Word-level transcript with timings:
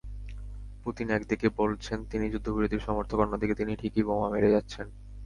Putin 0.83 1.07
একদিকে 1.09 1.47
বলছেন 1.59 1.99
তিনি 2.05 2.25
যুদ্ধবিরতির 2.29 2.85
সমর্থক, 2.87 3.17
অন্যদিকে 3.19 3.55
তিনি 3.55 3.71
ঠিকই 3.75 4.03
বোমা 4.03 4.27
মেরে 4.29 4.49
যাচ্ছেন। 4.51 4.87